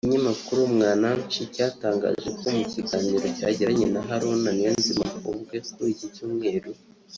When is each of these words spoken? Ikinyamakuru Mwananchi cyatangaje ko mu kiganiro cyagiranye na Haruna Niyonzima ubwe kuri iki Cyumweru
Ikinyamakuru 0.03 0.59
Mwananchi 0.73 1.39
cyatangaje 1.55 2.27
ko 2.39 2.45
mu 2.57 2.63
kiganiro 2.73 3.25
cyagiranye 3.37 3.85
na 3.93 4.01
Haruna 4.07 4.49
Niyonzima 4.53 5.05
ubwe 5.31 5.57
kuri 5.71 5.89
iki 5.95 6.07
Cyumweru 6.15 6.69